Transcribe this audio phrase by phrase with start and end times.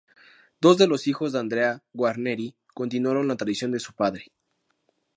[0.59, 4.31] Dos de los hijos de Andrea Guarneri continuaron la tradición de su padre.